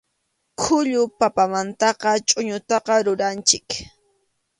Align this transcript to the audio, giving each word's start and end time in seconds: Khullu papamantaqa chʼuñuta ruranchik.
Khullu 0.61 1.01
papamantaqa 1.19 2.09
chʼuñuta 2.27 2.75
ruranchik. 3.05 3.67